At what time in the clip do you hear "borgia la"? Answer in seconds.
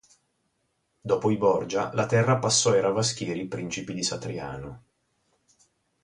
1.37-2.07